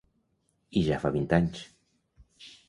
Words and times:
I 0.81 0.83
ja 0.87 0.97
fa 1.03 1.11
vint 1.17 1.29
anys. 1.39 1.61